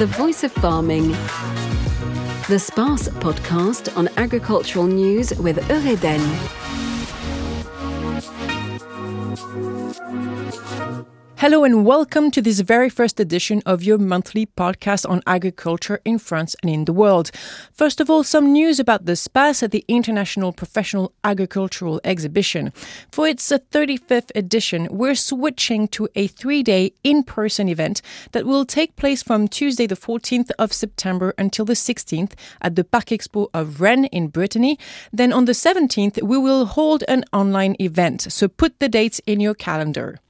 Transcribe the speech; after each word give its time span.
the 0.00 0.06
voice 0.06 0.44
of 0.44 0.52
farming. 0.52 1.08
The 2.48 2.58
SPACE 2.58 3.10
podcast 3.20 3.94
on 3.98 4.08
agricultural 4.16 4.86
news 4.86 5.38
with 5.38 5.58
Eureden. 5.68 6.79
Hello 11.40 11.64
and 11.64 11.86
welcome 11.86 12.30
to 12.32 12.42
this 12.42 12.60
very 12.60 12.90
first 12.90 13.18
edition 13.18 13.62
of 13.64 13.82
your 13.82 13.96
monthly 13.96 14.44
podcast 14.44 15.08
on 15.08 15.22
agriculture 15.26 15.98
in 16.04 16.18
France 16.18 16.54
and 16.60 16.70
in 16.70 16.84
the 16.84 16.92
world. 16.92 17.30
First 17.72 17.98
of 17.98 18.10
all, 18.10 18.22
some 18.22 18.52
news 18.52 18.78
about 18.78 19.06
the 19.06 19.16
SPACE 19.16 19.62
at 19.62 19.70
the 19.70 19.82
International 19.88 20.52
Professional 20.52 21.14
Agricultural 21.24 21.98
Exhibition. 22.04 22.74
For 23.10 23.26
its 23.26 23.50
35th 23.50 24.30
edition, 24.34 24.86
we're 24.90 25.14
switching 25.14 25.88
to 25.88 26.10
a 26.14 26.26
three 26.26 26.62
day 26.62 26.92
in 27.02 27.22
person 27.22 27.70
event 27.70 28.02
that 28.32 28.44
will 28.44 28.66
take 28.66 28.96
place 28.96 29.22
from 29.22 29.48
Tuesday, 29.48 29.86
the 29.86 29.96
14th 29.96 30.50
of 30.58 30.74
September 30.74 31.32
until 31.38 31.64
the 31.64 31.72
16th 31.72 32.32
at 32.60 32.76
the 32.76 32.84
Parc 32.84 33.06
Expo 33.06 33.48
of 33.54 33.80
Rennes 33.80 34.10
in 34.12 34.28
Brittany. 34.28 34.78
Then 35.10 35.32
on 35.32 35.46
the 35.46 35.52
17th, 35.52 36.22
we 36.22 36.36
will 36.36 36.66
hold 36.66 37.02
an 37.08 37.24
online 37.32 37.76
event. 37.80 38.30
So 38.30 38.46
put 38.46 38.78
the 38.78 38.90
dates 38.90 39.22
in 39.24 39.40
your 39.40 39.54
calendar. 39.54 40.20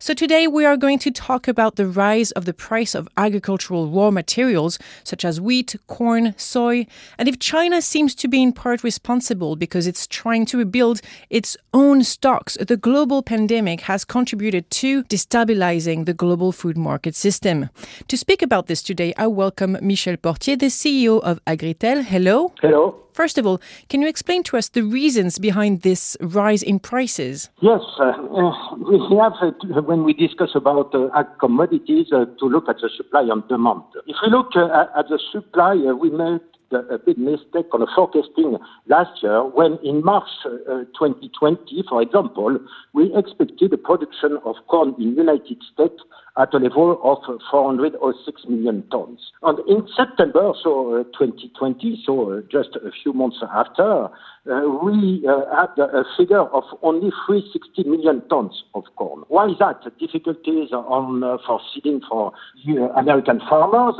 So 0.00 0.14
today 0.14 0.46
we 0.46 0.64
are 0.64 0.76
going 0.76 1.00
to 1.00 1.10
talk 1.10 1.48
about 1.48 1.74
the 1.74 1.84
rise 1.84 2.30
of 2.30 2.44
the 2.44 2.54
price 2.54 2.94
of 2.94 3.08
agricultural 3.16 3.88
raw 3.88 4.12
materials 4.12 4.78
such 5.02 5.24
as 5.24 5.40
wheat, 5.40 5.74
corn, 5.88 6.34
soy, 6.36 6.86
and 7.18 7.28
if 7.28 7.40
China 7.40 7.82
seems 7.82 8.14
to 8.14 8.28
be 8.28 8.40
in 8.40 8.52
part 8.52 8.84
responsible 8.84 9.56
because 9.56 9.88
it's 9.88 10.06
trying 10.06 10.46
to 10.46 10.58
rebuild 10.58 11.00
its 11.30 11.56
own 11.74 12.04
stocks, 12.04 12.56
the 12.60 12.76
global 12.76 13.24
pandemic 13.24 13.80
has 13.82 14.04
contributed 14.04 14.70
to 14.70 15.02
destabilizing 15.04 16.06
the 16.06 16.14
global 16.14 16.52
food 16.52 16.78
market 16.78 17.16
system. 17.16 17.68
To 18.06 18.16
speak 18.16 18.40
about 18.40 18.68
this 18.68 18.84
today, 18.84 19.12
I 19.16 19.26
welcome 19.26 19.76
Michel 19.82 20.16
Portier, 20.16 20.54
the 20.54 20.66
CEO 20.66 21.20
of 21.22 21.44
Agritel. 21.44 22.04
Hello. 22.04 22.52
Hello. 22.60 23.07
First 23.18 23.36
of 23.36 23.48
all, 23.48 23.60
can 23.88 24.00
you 24.00 24.06
explain 24.06 24.44
to 24.44 24.56
us 24.56 24.68
the 24.68 24.82
reasons 24.82 25.40
behind 25.40 25.82
this 25.82 26.16
rise 26.20 26.62
in 26.62 26.78
prices? 26.78 27.50
Yes, 27.60 27.80
uh, 27.98 28.12
uh, 28.14 28.76
we 28.76 29.16
have, 29.18 29.32
uh, 29.42 29.82
when 29.82 30.04
we 30.04 30.12
discuss 30.12 30.50
about 30.54 30.94
uh, 30.94 31.24
commodities, 31.40 32.12
uh, 32.12 32.26
to 32.38 32.44
look 32.46 32.68
at 32.68 32.76
the 32.80 32.88
supply 32.96 33.22
and 33.22 33.42
demand. 33.48 33.82
If 34.06 34.14
we 34.22 34.30
look 34.30 34.54
uh, 34.54 34.86
at 34.96 35.08
the 35.08 35.18
supply, 35.32 35.74
we 35.74 36.10
made 36.10 36.42
a 36.70 36.98
big 36.98 37.18
mistake 37.18 37.66
on 37.72 37.84
forecasting 37.96 38.56
last 38.86 39.20
year 39.20 39.42
when 39.42 39.80
in 39.82 40.04
March 40.04 40.28
2020, 40.44 41.82
for 41.88 42.02
example, 42.02 42.56
we 42.92 43.12
expected 43.16 43.72
the 43.72 43.78
production 43.78 44.38
of 44.44 44.54
corn 44.68 44.94
in 44.96 45.16
United 45.16 45.58
States 45.72 46.00
at 46.38 46.54
a 46.54 46.58
level 46.58 47.00
of 47.02 47.18
406 47.50 48.42
million 48.48 48.84
tons. 48.90 49.32
And 49.42 49.58
in 49.68 49.88
September, 49.96 50.52
so 50.62 51.00
uh, 51.00 51.04
2020, 51.18 52.02
so 52.06 52.32
uh, 52.32 52.40
just 52.50 52.76
a 52.76 52.90
few 53.02 53.12
months 53.12 53.38
after, 53.42 54.04
uh, 54.04 54.62
we 54.82 55.26
uh, 55.28 55.44
had 55.54 55.76
a 55.82 56.04
figure 56.16 56.40
of 56.40 56.62
only 56.82 57.10
360 57.26 57.84
million 57.90 58.22
tons 58.28 58.62
of 58.74 58.84
corn. 58.96 59.24
Why 59.28 59.48
is 59.48 59.58
that? 59.58 59.82
Difficulties 59.98 60.70
on 60.72 61.24
uh, 61.24 61.38
for 61.44 61.60
seeding 61.74 62.00
for 62.08 62.32
uh, 62.68 62.72
American 62.96 63.40
farmers 63.48 63.96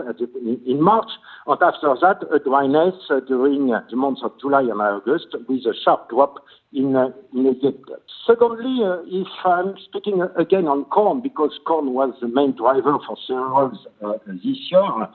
in 0.67 0.81
March, 0.81 1.11
and 1.47 1.61
after 1.61 1.95
that, 2.01 2.23
a 2.33 2.39
dryness 2.39 2.95
during 3.27 3.67
the 3.69 3.97
months 3.97 4.21
of 4.23 4.33
July 4.41 4.63
and 4.63 4.81
August 4.81 5.35
with 5.49 5.67
a 5.67 5.75
sharp 5.85 6.09
drop 6.09 6.37
in, 6.73 6.95
uh, 6.97 7.09
Egypt. 7.35 7.91
Secondly, 8.27 8.85
uh, 8.85 9.01
if 9.07 9.27
I'm 9.45 9.75
speaking 9.85 10.21
again 10.37 10.67
on 10.67 10.85
corn, 10.87 11.21
because 11.23 11.59
corn 11.67 11.95
was 11.95 12.15
the 12.21 12.29
main 12.29 12.53
driver 12.53 12.99
for 13.07 13.17
cereals 13.27 13.87
uh, 14.05 14.19
this 14.27 14.59
year, 14.71 14.83
uh, 14.83 15.09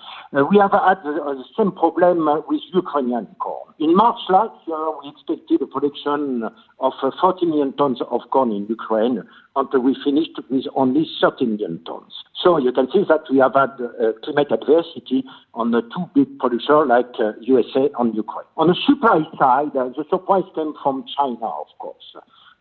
we 0.50 0.58
have 0.58 0.72
had 0.72 1.04
the 1.04 1.44
same 1.58 1.72
problem 1.72 2.26
with 2.48 2.62
Ukrainian 2.74 3.28
corn. 3.40 3.74
In 3.80 3.96
March 3.96 4.20
last 4.30 4.56
year, 4.68 4.86
we 5.02 5.10
expected 5.10 5.62
a 5.62 5.68
production 5.68 6.50
of 6.80 6.94
uh, 7.04 7.12
40 7.22 7.46
million 7.46 7.74
tons 7.74 8.00
of 8.02 8.22
corn 8.32 8.52
in 8.52 8.66
Ukraine 8.68 9.24
until 9.56 9.82
we 9.82 9.96
finished 10.04 10.40
with 10.50 10.66
only 10.76 11.08
30 11.22 11.46
million 11.46 11.84
tons. 11.86 12.14
So 12.42 12.58
you 12.58 12.72
can 12.72 12.88
see 12.92 13.04
that 13.08 13.22
we 13.32 13.38
have 13.38 13.54
had 13.54 13.72
uh, 13.80 14.14
climate 14.24 14.52
adversity 14.52 15.24
on 15.54 15.72
the 15.72 15.82
two 15.82 16.10
big 16.16 16.40
producers 16.40 16.86
like 16.88 17.14
uh, 17.20 17.34
USA 17.42 17.90
and 18.00 18.16
Ukraine. 18.16 18.48
On 18.58 18.68
the 18.68 18.76
supply 18.86 19.22
side, 19.38 19.76
uh, 19.78 19.90
the 19.96 20.06
surprise 20.10 20.44
came 20.56 20.74
from 20.82 21.06
China, 21.16 21.46
of 21.46 21.68
course. 21.80 22.16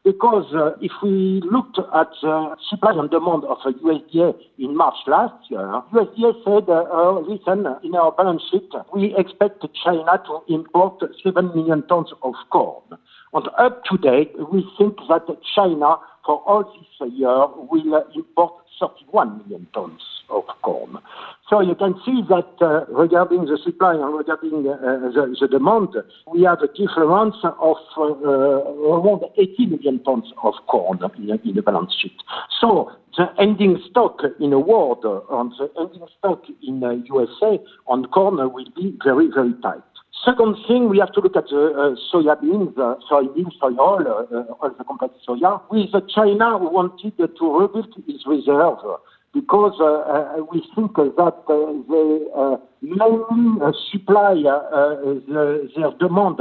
Because 0.04 0.52
uh, 0.52 0.72
if 0.80 0.90
we 1.02 1.40
looked 1.48 1.78
at 1.78 2.10
uh, 2.26 2.56
supply 2.68 2.92
and 2.92 3.08
demand 3.08 3.44
of 3.44 3.58
USDA 3.58 4.34
in 4.58 4.76
March 4.76 4.96
last 5.06 5.48
year, 5.48 5.80
USDA 5.94 6.32
said, 6.44 6.68
uh, 6.68 6.84
oh, 6.90 7.24
listen, 7.26 7.66
in 7.84 7.94
our 7.94 8.10
balance 8.10 8.42
sheet, 8.50 8.68
we 8.92 9.14
expect 9.16 9.64
China 9.84 10.20
to 10.26 10.40
import 10.52 11.02
7 11.22 11.54
million 11.54 11.86
tons 11.86 12.08
of 12.22 12.34
corn. 12.50 12.82
And 13.34 13.48
up 13.58 13.84
to 13.84 13.96
date, 13.96 14.34
we 14.52 14.66
think 14.76 14.96
that 15.08 15.26
China, 15.54 15.96
for 16.24 16.42
all 16.46 16.64
this 16.64 17.12
year, 17.12 17.46
will 17.56 18.04
import 18.14 18.54
31 18.78 19.38
million 19.38 19.66
tons 19.72 20.00
of 20.28 20.44
corn. 20.62 20.98
So 21.48 21.60
you 21.60 21.74
can 21.74 21.94
see 22.04 22.22
that 22.28 22.48
uh, 22.60 22.86
regarding 22.92 23.44
the 23.44 23.58
supply 23.62 23.94
and 23.94 24.16
regarding 24.16 24.66
uh, 24.68 24.76
the, 25.12 25.36
the, 25.40 25.48
demand, 25.48 25.90
we 26.26 26.42
have 26.42 26.60
a 26.62 26.68
difference 26.68 27.36
of 27.44 27.76
uh, 27.96 28.02
around 28.02 29.22
80 29.36 29.66
million 29.66 30.02
tons 30.04 30.32
of 30.42 30.54
corn 30.68 30.98
in, 31.16 31.30
in, 31.44 31.54
the 31.54 31.62
balance 31.62 31.94
sheet. 32.00 32.16
So 32.60 32.90
the 33.16 33.28
ending 33.38 33.82
stock 33.90 34.20
in 34.40 34.50
the 34.50 34.58
world 34.58 35.04
and 35.04 35.52
the 35.58 35.70
ending 35.78 36.06
stock 36.18 36.44
in 36.62 36.80
the 36.80 37.02
USA 37.06 37.62
on 37.86 38.06
corn 38.06 38.36
will 38.36 38.70
be 38.74 38.96
very, 39.04 39.28
very 39.32 39.54
tight. 39.62 39.82
Second 40.24 40.56
thing, 40.68 40.88
we 40.88 40.98
have 40.98 41.12
to 41.12 41.20
look 41.20 41.36
at 41.36 41.48
the 41.48 41.72
uh, 41.74 42.14
soybeans, 42.14 42.78
uh, 42.78 42.94
soybeans, 43.10 43.52
soy 43.58 43.74
oil, 43.80 44.06
uh, 44.06 44.52
all 44.60 44.70
the 44.78 44.84
complex 44.84 45.14
soya. 45.26 45.60
With 45.68 45.90
China, 46.14 46.58
we 46.58 46.68
wanted 46.68 47.16
to 47.16 47.58
rebuild 47.58 47.92
its 48.06 48.24
reserve 48.26 48.78
because 49.34 49.74
uh, 49.80 50.38
uh, 50.38 50.44
we 50.52 50.62
think 50.74 50.94
that 50.94 51.18
uh, 51.18 51.72
they 51.88 52.26
uh, 52.36 52.56
mainly 52.82 53.72
supply 53.90 54.34
the, 54.34 55.72
their 55.74 55.90
demand 55.98 56.38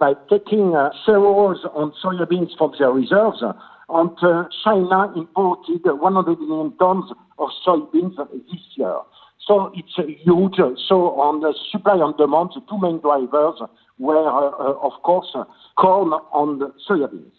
by 0.00 0.14
taking 0.30 0.72
cereals 1.04 1.58
and 1.76 1.92
soybeans 2.02 2.56
from 2.56 2.72
their 2.78 2.90
reserves. 2.90 3.42
And 3.90 4.10
China 4.64 5.12
imported 5.14 5.82
100 5.84 6.40
million 6.40 6.76
tons 6.78 7.12
of 7.38 7.48
soybeans 7.66 8.16
this 8.32 8.60
year. 8.76 8.96
So 9.46 9.72
it's 9.74 9.94
huge. 10.24 10.56
So 10.88 11.20
on 11.20 11.40
the 11.40 11.54
supply 11.70 11.96
and 11.96 12.16
demand, 12.16 12.50
the 12.54 12.62
two 12.68 12.78
main 12.78 13.00
drivers 13.00 13.60
were, 13.98 14.28
of 14.28 14.92
course, 15.02 15.34
corn 15.76 16.12
and 16.34 16.62
soybeans. 16.88 17.32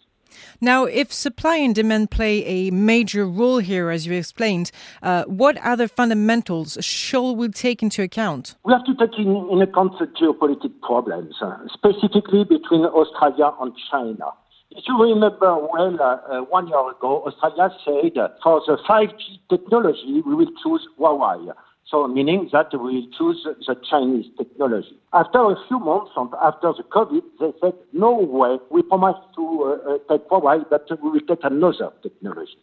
Now, 0.60 0.84
if 0.84 1.12
supply 1.12 1.56
and 1.56 1.74
demand 1.74 2.10
play 2.10 2.44
a 2.44 2.70
major 2.70 3.26
role 3.26 3.58
here, 3.58 3.90
as 3.90 4.06
you 4.06 4.14
explained, 4.14 4.70
uh, 5.02 5.24
what 5.24 5.56
other 5.58 5.88
fundamentals 5.88 6.78
shall 6.80 7.34
we 7.34 7.48
take 7.48 7.82
into 7.82 8.02
account? 8.02 8.56
We 8.64 8.72
have 8.72 8.84
to 8.84 8.94
take 8.94 9.18
in, 9.18 9.48
in 9.50 9.62
account 9.62 9.98
the 9.98 10.06
geopolitical 10.06 10.80
problems, 10.82 11.36
uh, 11.40 11.56
specifically 11.72 12.44
between 12.44 12.84
Australia 12.84 13.52
and 13.60 13.72
China. 13.90 14.26
If 14.70 14.84
you 14.88 15.00
remember 15.00 15.56
well, 15.56 15.96
uh, 16.00 16.04
uh 16.04 16.40
one 16.42 16.68
year 16.68 16.90
ago, 16.90 17.24
Australia 17.26 17.70
said 17.84 18.12
for 18.42 18.60
the 18.66 18.76
5G 18.88 19.40
technology, 19.48 20.22
we 20.26 20.34
will 20.34 20.50
choose 20.62 20.86
Huawei. 20.98 21.54
So 21.88 22.08
meaning 22.08 22.48
that 22.52 22.68
we 22.80 23.08
choose 23.16 23.46
the 23.66 23.76
Chinese 23.88 24.26
technology. 24.36 24.98
After 25.12 25.38
a 25.38 25.54
few 25.68 25.78
months 25.78 26.10
and 26.16 26.28
after 26.42 26.72
the 26.72 26.82
COVID, 26.82 27.22
they 27.38 27.52
said, 27.60 27.74
no 27.92 28.12
way, 28.12 28.58
we 28.70 28.82
promise 28.82 29.14
to 29.36 29.78
uh, 29.86 29.94
uh, 29.94 29.98
take 30.10 30.28
Huawei, 30.28 30.64
but 30.68 30.86
we 31.00 31.10
will 31.10 31.20
take 31.20 31.44
another 31.44 31.92
technology. 32.02 32.58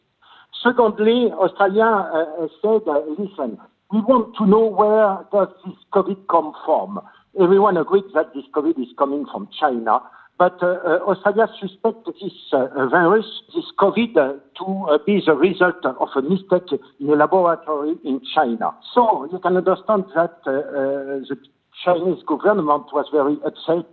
Secondly, 0.62 1.32
Australia 1.32 1.86
uh, 1.86 2.48
said, 2.62 2.82
uh, 2.86 3.00
listen, 3.18 3.58
we 3.94 4.02
want 4.02 4.36
to 4.38 4.46
know 4.46 4.66
where 4.66 5.26
does 5.32 5.54
this 5.66 5.76
COVID 5.94 6.28
come 6.30 6.54
from. 6.66 7.00
Everyone 7.42 7.78
agreed 7.78 8.06
that 8.14 8.34
this 8.36 8.44
COVID 8.54 8.78
is 8.78 8.90
coming 8.98 9.26
from 9.32 9.48
China. 9.58 10.02
But 10.38 10.62
uh, 10.64 10.66
uh, 10.66 11.00
Australia 11.08 11.48
suspects 11.60 12.10
this 12.22 12.34
uh, 12.52 12.88
virus, 12.88 13.26
this 13.54 13.66
COVID, 13.80 14.14
to 14.58 15.00
be 15.06 15.22
the 15.26 15.34
result 15.34 15.86
of 15.86 16.10
a 16.16 16.22
mistake 16.22 16.80
in 17.00 17.10
a 17.10 17.16
laboratory 17.16 17.96
in 18.04 18.20
China. 18.34 18.76
So 18.94 19.30
you 19.32 19.40
can 19.40 19.58
understand 19.58 20.06
that 20.16 20.44
the 20.46 21.38
Chinese 21.86 22.24
government 22.26 22.86
was 22.94 23.06
very 23.12 23.38
upset 23.46 23.90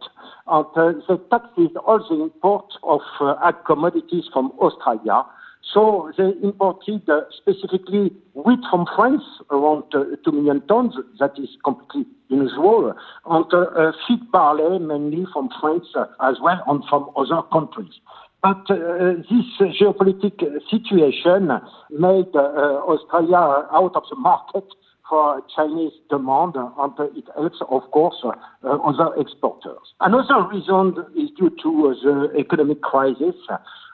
and 0.46 0.66
uh, 0.76 0.92
they 1.08 1.16
taxed 1.30 1.76
all 1.86 1.98
the 2.08 2.22
import 2.22 2.66
of 2.82 3.00
ag 3.42 3.56
commodities 3.66 4.24
from 4.32 4.52
Australia 4.60 5.24
so 5.62 6.10
they 6.16 6.32
imported 6.42 7.08
uh, 7.08 7.20
specifically 7.36 8.10
wheat 8.34 8.60
from 8.70 8.86
France, 8.96 9.22
around 9.50 9.84
uh, 9.94 10.16
2 10.24 10.32
million 10.32 10.66
tons, 10.66 10.94
that 11.18 11.38
is 11.38 11.50
completely 11.64 12.06
unusual, 12.28 12.94
and 13.26 13.44
uh, 13.52 13.58
uh 13.58 13.92
feed 14.06 14.30
barley 14.32 14.78
mainly 14.78 15.26
from 15.32 15.48
France 15.60 15.86
uh, 15.94 16.06
as 16.22 16.36
well 16.42 16.60
and 16.66 16.82
from 16.88 17.10
other 17.16 17.42
countries. 17.52 17.92
But 18.42 18.70
uh, 18.70 19.20
this 19.30 19.76
geopolitical 19.80 20.58
situation 20.70 21.50
made 21.90 22.34
Australia 22.34 23.68
out 23.70 23.92
of 23.94 24.04
the 24.08 24.16
market 24.16 24.64
for 25.10 25.42
Chinese 25.54 25.92
demand, 26.08 26.54
and 26.56 26.92
it 27.16 27.24
helps, 27.34 27.58
of 27.68 27.82
course, 27.90 28.14
uh, 28.24 28.30
other 28.62 29.10
exporters. 29.20 29.92
Another 29.98 30.48
reason 30.48 30.94
is 31.16 31.30
due 31.36 31.50
to 31.62 31.94
the 32.02 32.38
economic 32.38 32.80
crisis. 32.80 33.34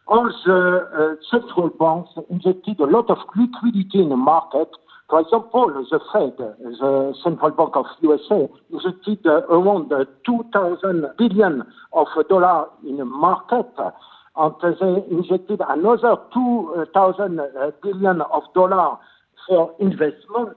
All 0.09 0.31
the 0.45 1.19
central 1.31 1.71
banks 1.71 2.11
injected 2.31 2.79
a 2.79 2.85
lot 2.85 3.11
of 3.11 3.19
liquidity 3.35 4.01
in 4.01 4.11
the 4.11 4.17
market. 4.17 4.69
For 5.11 5.21
example, 5.21 5.67
the 5.91 6.01
Fed, 6.13 6.37
the 6.39 7.15
Central 7.25 7.51
Bank 7.51 7.75
of 7.75 7.87
USA, 8.03 8.49
injected 8.71 9.27
around 9.27 9.91
2,000 10.25 11.07
billion 11.19 11.63
of 11.93 12.07
dollars 12.29 12.69
in 12.87 12.97
the 12.99 13.05
market, 13.05 13.67
and 14.37 14.55
they 14.63 15.15
injected 15.15 15.61
another 15.69 16.17
2,000 16.35 17.41
billion 17.83 18.21
of 18.21 18.43
dollars 18.55 18.99
for 19.49 19.75
investment, 19.81 20.57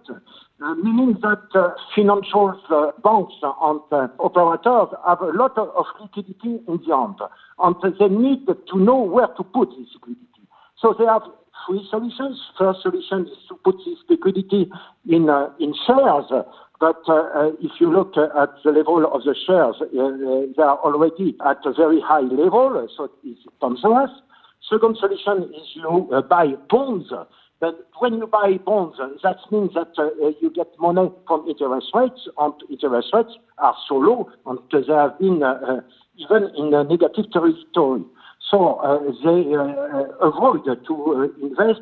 uh, 0.61 0.75
meaning 0.75 1.15
that 1.21 1.43
uh, 1.55 1.69
financial 1.95 2.53
uh, 2.69 2.91
banks 3.01 3.33
and 3.41 3.81
uh, 3.91 4.07
operators 4.19 4.89
have 5.07 5.21
a 5.21 5.31
lot 5.31 5.57
of, 5.57 5.69
of 5.69 5.85
liquidity 6.01 6.59
in 6.67 6.79
the 6.85 6.95
hand, 6.95 7.15
and 7.59 7.75
they 7.97 8.07
need 8.07 8.45
to 8.45 8.77
know 8.77 8.99
where 8.99 9.27
to 9.37 9.43
put 9.43 9.69
this 9.69 9.87
liquidity. 9.95 10.43
So 10.81 10.95
they 10.97 11.05
have 11.05 11.23
three 11.65 11.85
solutions. 11.89 12.39
First 12.57 12.81
solution 12.81 13.27
is 13.27 13.37
to 13.47 13.55
put 13.55 13.75
this 13.85 13.99
liquidity 14.09 14.69
in 15.07 15.29
uh, 15.29 15.49
in 15.59 15.73
shares. 15.87 16.25
But 16.79 17.03
uh, 17.07 17.13
uh 17.13 17.51
if 17.59 17.79
you 17.79 17.91
look 17.91 18.15
at 18.17 18.49
the 18.63 18.71
level 18.71 19.05
of 19.05 19.23
the 19.23 19.35
shares, 19.47 19.75
uh, 19.81 20.51
they 20.55 20.63
are 20.63 20.79
already 20.79 21.35
at 21.45 21.59
a 21.65 21.73
very 21.73 22.01
high 22.01 22.27
level, 22.27 22.87
so 22.95 23.09
it's 23.23 23.39
dangerous. 23.61 24.11
Second 24.69 24.97
solution 24.97 25.53
is 25.55 25.67
you 25.73 26.23
buy 26.29 26.53
bonds. 26.69 27.11
But 27.59 27.89
when 27.99 28.13
you 28.15 28.27
buy 28.27 28.57
bonds, 28.65 28.97
that 29.23 29.37
means 29.51 29.73
that 29.73 29.91
uh, 29.97 30.09
you 30.41 30.49
get 30.53 30.67
money 30.79 31.11
from 31.27 31.47
interest 31.47 31.87
rates, 31.93 32.27
and 32.37 32.53
interest 32.69 33.09
rates 33.13 33.37
are 33.57 33.75
so 33.87 33.95
low, 33.95 34.29
and 34.45 34.59
they 34.71 34.93
have 34.93 35.19
been 35.19 35.43
uh, 35.43 35.81
even 36.15 36.49
in 36.55 36.73
a 36.73 36.83
negative 36.83 37.31
territory. 37.31 38.05
So 38.49 38.75
uh, 38.75 38.99
they 39.23 39.53
uh, 39.53 39.61
uh, 39.61 40.29
avoid 40.29 40.63
to 40.65 41.35
invest 41.41 41.81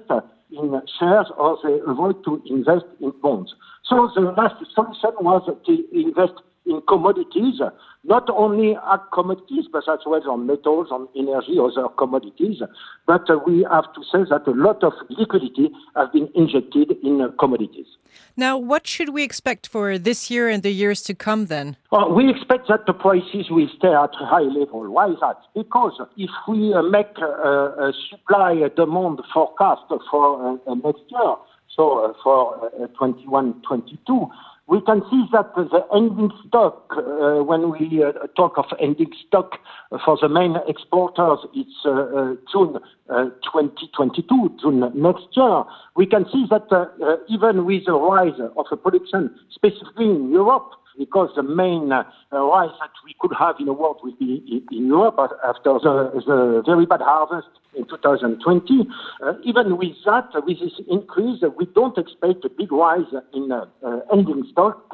in 0.52 0.82
shares 1.00 1.28
or 1.38 1.58
they 1.64 1.80
avoid 1.88 2.24
to 2.26 2.42
invest 2.50 2.86
in 3.00 3.12
bonds. 3.22 3.54
So 3.86 4.10
the 4.16 4.34
last 4.36 4.56
solution 4.74 5.14
was 5.22 5.48
to 5.66 5.86
invest 5.94 6.34
in 6.68 6.82
commodities, 6.88 7.60
not 8.04 8.30
only 8.30 8.76
ag 8.76 9.00
commodities, 9.14 9.66
but 9.72 9.84
as 9.90 10.00
well 10.06 10.22
on 10.30 10.48
metals, 10.48 10.88
on 10.92 11.08
energy, 11.16 11.58
other 11.60 11.90
commodities. 11.98 12.62
But 13.06 13.30
uh, 13.30 13.40
we 13.46 13.66
have 13.70 13.94
to 13.94 14.02
say 14.12 14.24
that 14.30 14.48
a 14.48 14.52
lot 14.52 14.84
of 14.84 14.94
liquidity 15.10 15.70
has 15.96 16.10
been 16.14 16.30
injected 16.36 16.92
in 17.04 17.22
uh, 17.22 17.30
commodities. 17.40 17.88
Now, 18.36 18.58
what 18.58 18.88
should 18.88 19.10
we 19.10 19.24
expect 19.24 19.68
for 19.68 19.98
this 19.98 20.30
year 20.32 20.48
and 20.48 20.64
the 20.64 20.72
years 20.72 21.02
to 21.04 21.14
come 21.14 21.48
then? 21.48 21.76
Well, 21.92 22.14
we 22.14 22.30
expect 22.30 22.68
that 22.70 22.86
the 22.86 22.94
prices 22.94 23.50
will 23.50 23.70
stay 23.78 23.94
at 23.94 24.12
a 24.22 24.26
high 24.26 24.50
level. 24.60 24.90
Why 24.90 25.10
is 25.10 25.18
that? 25.22 25.38
Because 25.54 25.94
if 26.18 26.30
we 26.48 26.74
uh, 26.74 26.82
make 26.84 27.18
a 27.18 27.92
supply 28.10 28.68
demand 28.76 29.22
forecast 29.34 29.82
for 30.10 30.60
next 30.68 31.04
year, 31.10 31.36
so 31.76 32.16
for 32.24 32.72
21 32.98 33.62
22, 33.68 34.28
we 34.68 34.82
can 34.82 35.02
see 35.10 35.24
that 35.32 35.56
the 35.56 35.86
ending 35.96 36.30
stock, 36.46 36.92
uh, 36.92 37.42
when 37.42 37.72
we 37.72 38.04
uh, 38.04 38.12
talk 38.36 38.58
of 38.58 38.66
ending 38.82 39.12
stock 39.26 39.60
for 40.04 40.18
the 40.22 40.28
main 40.28 40.58
exporters, 40.68 41.40
it's 41.54 41.86
uh, 41.86 41.92
uh 41.92 42.36
June 42.52 42.78
uh, 43.10 43.30
2022, 43.48 44.58
June 44.62 44.92
next 44.94 45.28
year. 45.38 45.64
We 45.96 46.06
can 46.06 46.26
see 46.26 46.46
that 46.50 46.68
uh, 46.70 47.16
even 47.30 47.66
with 47.66 47.86
the 47.86 47.94
rise 47.94 48.40
of 48.58 48.66
the 48.70 48.76
production, 48.76 49.34
specifically 49.52 50.10
in 50.10 50.32
Europe, 50.32 50.72
because 50.98 51.30
the 51.36 51.44
main 51.44 51.92
uh, 51.92 52.04
rise 52.32 52.72
that 52.80 52.92
we 53.06 53.16
could 53.20 53.32
have 53.38 53.56
in 53.60 53.66
the 53.66 53.74
world 53.74 54.00
will 54.04 54.16
be 54.16 54.44
in, 54.50 54.78
in 54.78 54.88
Europe 54.88 55.18
after 55.20 55.74
the, 55.74 56.12
the, 56.26 56.64
very 56.66 56.86
bad 56.86 57.02
harvest 57.02 57.48
in 57.76 57.86
2020. 57.88 58.88
Uh, 59.24 59.34
even 59.44 59.78
with 59.78 59.96
that, 60.06 60.30
with 60.46 60.60
this 60.60 60.80
increase, 60.90 61.42
we 61.58 61.66
don't 61.76 61.98
expect 61.98 62.44
a 62.46 62.50
big 62.50 62.72
rise 62.72 63.12
in 63.34 63.52
uh, 63.52 63.66
uh 63.86 64.00
ending 64.12 64.46
stock 64.52 64.92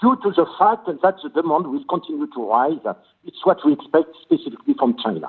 due 0.00 0.16
to 0.22 0.30
the 0.30 0.46
fact 0.58 0.86
that 0.86 1.16
the 1.22 1.30
demand 1.30 1.66
will 1.66 1.84
continue 1.88 2.26
to 2.34 2.48
rise. 2.48 2.96
It's 3.24 3.44
what 3.44 3.64
we 3.64 3.72
expect 3.72 4.08
specifically 4.22 4.74
from 4.78 4.96
China. 5.02 5.28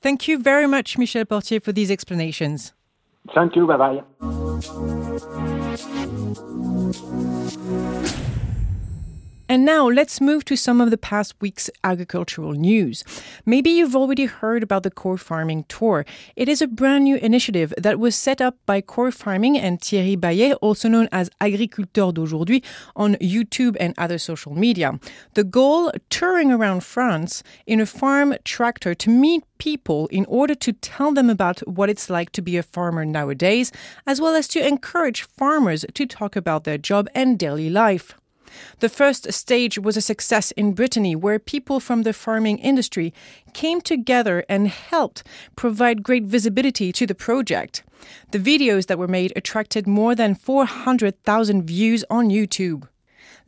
Thank 0.00 0.28
you 0.28 0.38
very 0.38 0.66
much, 0.66 0.98
Michel 0.98 1.24
Portier, 1.24 1.60
for 1.60 1.72
these 1.72 1.90
explanations. 1.90 2.72
Thank 3.34 3.56
you. 3.56 3.66
Bye 3.66 3.76
bye. 3.76 4.02
And 9.48 9.64
now 9.64 9.88
let's 9.88 10.20
move 10.20 10.44
to 10.46 10.56
some 10.56 10.80
of 10.80 10.90
the 10.90 10.98
past 10.98 11.34
week's 11.40 11.70
agricultural 11.84 12.52
news. 12.52 13.04
Maybe 13.44 13.70
you've 13.70 13.94
already 13.94 14.24
heard 14.24 14.64
about 14.64 14.82
the 14.82 14.90
Core 14.90 15.16
Farming 15.16 15.64
Tour. 15.68 16.04
It 16.34 16.48
is 16.48 16.60
a 16.60 16.66
brand 16.66 17.04
new 17.04 17.16
initiative 17.16 17.72
that 17.78 18.00
was 18.00 18.16
set 18.16 18.40
up 18.40 18.56
by 18.66 18.80
Core 18.80 19.12
Farming 19.12 19.56
and 19.56 19.80
Thierry 19.80 20.16
Baillet, 20.16 20.56
also 20.60 20.88
known 20.88 21.08
as 21.12 21.30
Agriculteur 21.40 22.10
d'aujourd'hui, 22.10 22.60
on 22.96 23.14
YouTube 23.16 23.76
and 23.78 23.94
other 23.96 24.18
social 24.18 24.52
media. 24.52 24.98
The 25.34 25.44
goal 25.44 25.92
touring 26.10 26.50
around 26.50 26.82
France 26.82 27.44
in 27.66 27.80
a 27.80 27.86
farm 27.86 28.34
tractor 28.42 28.96
to 28.96 29.10
meet 29.10 29.44
people 29.58 30.08
in 30.08 30.24
order 30.26 30.56
to 30.56 30.72
tell 30.72 31.12
them 31.12 31.30
about 31.30 31.60
what 31.68 31.88
it's 31.88 32.10
like 32.10 32.30
to 32.32 32.42
be 32.42 32.56
a 32.56 32.64
farmer 32.64 33.04
nowadays, 33.04 33.70
as 34.06 34.20
well 34.20 34.34
as 34.34 34.48
to 34.48 34.66
encourage 34.66 35.22
farmers 35.22 35.84
to 35.94 36.04
talk 36.04 36.34
about 36.34 36.64
their 36.64 36.78
job 36.78 37.08
and 37.14 37.38
daily 37.38 37.70
life. 37.70 38.14
The 38.80 38.88
first 38.88 39.32
stage 39.32 39.78
was 39.78 39.96
a 39.96 40.00
success 40.00 40.50
in 40.52 40.72
Brittany, 40.72 41.16
where 41.16 41.38
people 41.38 41.80
from 41.80 42.02
the 42.02 42.12
farming 42.12 42.58
industry 42.58 43.12
came 43.52 43.80
together 43.80 44.44
and 44.48 44.68
helped 44.68 45.22
provide 45.56 46.02
great 46.02 46.24
visibility 46.24 46.92
to 46.92 47.06
the 47.06 47.14
project. 47.14 47.82
The 48.32 48.38
videos 48.38 48.86
that 48.86 48.98
were 48.98 49.08
made 49.08 49.32
attracted 49.36 49.86
more 49.86 50.14
than 50.14 50.34
400,000 50.34 51.64
views 51.64 52.04
on 52.10 52.28
YouTube. 52.28 52.88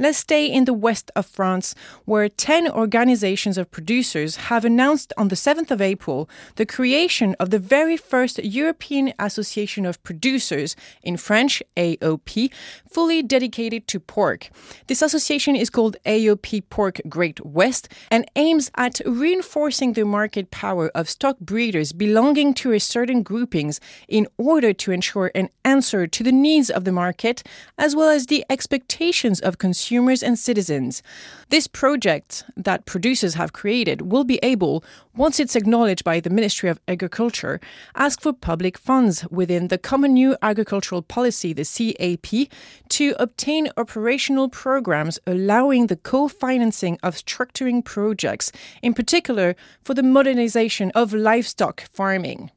Let's 0.01 0.19
stay 0.19 0.47
in 0.47 0.65
the 0.65 0.73
west 0.73 1.11
of 1.17 1.27
France, 1.27 1.75
where 2.05 2.29
10 2.29 2.71
organizations 2.71 3.59
of 3.59 3.73
producers 3.73 4.37
have 4.47 4.65
announced 4.65 5.13
on 5.17 5.27
the 5.27 5.35
7th 5.35 5.73
of 5.73 5.83
April 5.83 6.31
the 6.55 6.65
creation 6.65 7.35
of 7.41 7.51
the 7.51 7.59
very 7.59 7.97
first 7.97 8.39
European 8.45 9.13
Association 9.19 9.85
of 9.85 10.01
Producers, 10.05 10.77
in 11.03 11.17
French, 11.17 11.65
AOP, 11.77 12.49
fully 12.89 13.25
dedicated 13.25 13.89
to 13.89 13.99
pork. 13.99 14.51
This 14.87 15.03
association 15.03 15.57
is 15.57 15.69
called 15.69 15.97
AOP 16.07 16.63
Pork 16.71 17.01
Great 17.09 17.45
West 17.45 17.89
and 18.09 18.25
aims 18.37 18.71
at 18.77 19.01
reinforcing 19.05 19.95
the 19.95 20.05
market 20.05 20.53
power 20.53 20.91
of 20.95 21.11
stock 21.11 21.41
breeders 21.41 21.93
belonging 21.93 22.55
to 22.55 22.71
a 22.71 22.79
certain 22.79 23.25
groupings 23.25 23.81
in 24.07 24.29
order 24.37 24.73
to 24.75 24.93
ensure 24.93 25.33
an 25.35 25.49
answer 25.65 26.07
to 26.07 26.23
the 26.23 26.31
needs 26.31 26.71
of 26.71 26.85
the 26.85 26.93
market 26.93 27.43
as 27.77 27.97
well 27.97 28.11
as 28.11 28.27
the 28.27 28.45
expectations 28.49 29.41
of 29.41 29.59
consumers 29.59 29.88
consumers 29.89 30.23
and 30.23 30.39
citizens. 30.39 31.03
This 31.49 31.67
project 31.67 32.45
that 32.59 32.85
producers 32.85 33.35
have 33.37 33.55
created 33.55 34.03
will 34.13 34.25
be 34.25 34.39
able, 34.43 34.85
once 35.17 35.41
it's 35.41 35.57
acknowledged 35.57 36.05
by 36.05 36.21
the 36.21 36.29
Ministry 36.29 36.69
of 36.69 36.79
Agriculture, 36.87 37.59
ask 37.95 38.21
for 38.21 38.35
public 38.35 38.77
funds 38.77 39.27
within 39.31 39.69
the 39.69 39.79
Common 39.79 40.13
New 40.13 40.37
Agricultural 40.43 41.01
Policy, 41.01 41.55
the 41.55 41.65
CAP, 41.65 42.51
to 42.91 43.15
obtain 43.19 43.71
operational 43.79 44.51
programs 44.51 45.19
allowing 45.27 45.87
the 45.87 45.97
co-financing 45.97 46.99
of 47.03 47.15
structuring 47.17 47.83
projects, 47.83 48.53
in 48.83 48.93
particular 48.93 49.57
for 49.83 49.95
the 49.95 50.03
modernization 50.03 50.93
of 50.95 51.15
livestock 51.15 51.81
farming. 51.91 52.51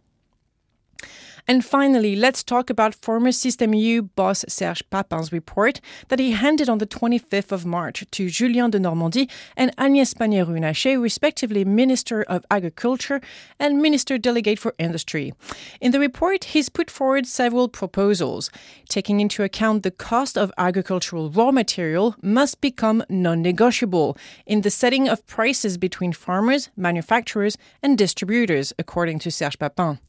And 1.48 1.66
finally, 1.66 2.16
let's 2.16 2.44
talk 2.44 2.70
about 2.70 2.96
former 2.96 3.30
Système 3.32 3.78
U 3.80 4.04
boss 4.04 4.46
Serge 4.48 4.88
Papin's 4.90 5.32
report 5.32 5.82
that 6.10 6.20
he 6.20 6.32
handed 6.32 6.70
on 6.70 6.78
the 6.78 6.88
25th 6.88 7.52
of 7.52 7.66
March 7.66 8.06
to 8.12 8.30
Julien 8.30 8.72
Denormandie 8.72 9.30
and 9.58 9.76
Agnès 9.78 10.16
Pannier-Runacher, 10.16 11.02
respectively 11.02 11.66
Minister 11.66 12.24
of 12.24 12.46
Agriculture 12.52 13.22
and 13.60 13.82
Minister 13.82 14.18
Delegate 14.18 14.60
for 14.60 14.74
Industry. 14.78 15.34
In 15.80 15.92
the 15.92 16.00
report, 16.00 16.46
he's 16.46 16.70
put 16.70 16.92
forward 16.92 17.26
several 17.26 17.68
proposals. 17.68 18.50
Taking 18.90 19.20
into 19.20 19.44
account 19.44 19.84
the 19.84 19.92
cost 19.92 20.38
of 20.38 20.52
agricultural 20.58 21.30
raw 21.30 21.52
material 21.52 22.16
must 22.22 22.62
become 22.62 23.04
non-negotiable 23.10 24.18
in 24.46 24.62
the 24.62 24.70
setting 24.70 25.08
of 25.10 25.26
prices 25.28 25.78
between 25.78 26.14
farmers, 26.14 26.70
manufacturers, 26.76 27.58
and 27.82 27.98
distributors, 27.98 28.74
according 28.78 29.20
to 29.20 29.32
Serge 29.32 29.58
Papin. 29.58 30.00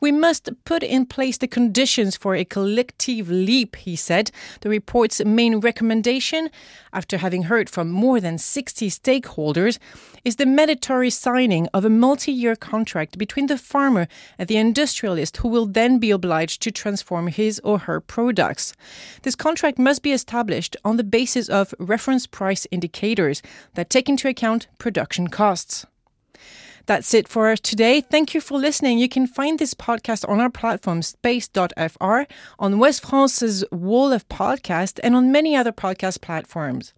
We 0.00 0.12
must 0.12 0.50
put 0.64 0.82
in 0.82 1.06
place 1.06 1.38
the 1.38 1.48
conditions 1.48 2.16
for 2.16 2.34
a 2.34 2.44
collective 2.44 3.30
leap, 3.30 3.76
he 3.76 3.96
said. 3.96 4.30
The 4.60 4.68
report's 4.68 5.24
main 5.24 5.60
recommendation, 5.60 6.50
after 6.92 7.18
having 7.18 7.44
heard 7.44 7.68
from 7.68 7.90
more 7.90 8.20
than 8.20 8.38
60 8.38 8.90
stakeholders, 8.90 9.78
is 10.24 10.36
the 10.36 10.46
mandatory 10.46 11.10
signing 11.10 11.68
of 11.72 11.84
a 11.84 11.90
multi 11.90 12.32
year 12.32 12.56
contract 12.56 13.18
between 13.18 13.46
the 13.46 13.58
farmer 13.58 14.08
and 14.38 14.48
the 14.48 14.56
industrialist 14.56 15.36
who 15.38 15.48
will 15.48 15.66
then 15.66 15.98
be 15.98 16.10
obliged 16.10 16.62
to 16.62 16.70
transform 16.70 17.28
his 17.28 17.60
or 17.64 17.78
her 17.80 18.00
products. 18.00 18.74
This 19.22 19.34
contract 19.34 19.78
must 19.78 20.02
be 20.02 20.12
established 20.12 20.76
on 20.84 20.96
the 20.96 21.04
basis 21.04 21.48
of 21.48 21.74
reference 21.78 22.26
price 22.26 22.66
indicators 22.70 23.42
that 23.74 23.90
take 23.90 24.08
into 24.08 24.28
account 24.28 24.66
production 24.78 25.28
costs. 25.28 25.86
That's 26.86 27.12
it 27.14 27.26
for 27.26 27.56
today. 27.56 28.00
Thank 28.00 28.32
you 28.32 28.40
for 28.40 28.58
listening. 28.58 28.98
You 28.98 29.08
can 29.08 29.26
find 29.26 29.58
this 29.58 29.74
podcast 29.74 30.28
on 30.28 30.40
our 30.40 30.50
platform 30.50 31.02
space.fr, 31.02 32.20
on 32.58 32.78
West 32.78 33.04
France's 33.04 33.64
Wall 33.72 34.12
of 34.12 34.28
Podcast, 34.28 35.00
and 35.02 35.16
on 35.16 35.32
many 35.32 35.56
other 35.56 35.72
podcast 35.72 36.20
platforms. 36.20 36.94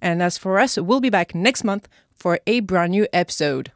And 0.00 0.22
as 0.22 0.38
for 0.38 0.60
us, 0.60 0.78
we'll 0.78 1.00
be 1.00 1.10
back 1.10 1.34
next 1.34 1.64
month 1.64 1.88
for 2.16 2.38
a 2.46 2.60
brand 2.60 2.92
new 2.92 3.08
episode. 3.12 3.72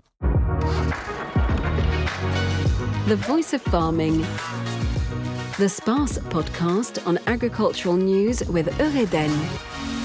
The 3.09 3.17
Voice 3.17 3.53
of 3.53 3.63
Farming. 3.63 4.19
The 5.59 5.69
SPACE 5.69 6.19
podcast 6.31 7.05
on 7.05 7.19
agricultural 7.27 7.97
news 7.97 8.45
with 8.49 8.69
Eureden. 8.79 9.98